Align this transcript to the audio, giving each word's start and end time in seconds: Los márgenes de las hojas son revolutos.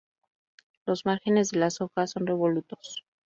Los 0.87 1.05
márgenes 1.05 1.51
de 1.51 1.59
las 1.59 1.79
hojas 1.79 2.09
son 2.09 2.25
revolutos. 2.25 3.05